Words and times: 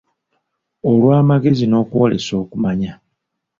Olw’amagezi 0.89 1.65
n’okwolesa 1.67 2.31
okumanya. 2.43 2.91